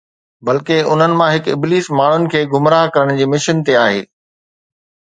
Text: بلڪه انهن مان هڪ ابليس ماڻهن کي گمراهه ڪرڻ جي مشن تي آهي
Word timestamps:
بلڪه 0.47 0.77
انهن 0.93 1.13
مان 1.19 1.29
هڪ 1.35 1.45
ابليس 1.57 1.85
ماڻهن 2.01 2.23
کي 2.33 2.41
گمراهه 2.57 2.93
ڪرڻ 2.97 3.07
جي 3.19 3.25
مشن 3.37 3.57
تي 3.69 3.73
آهي 3.87 4.01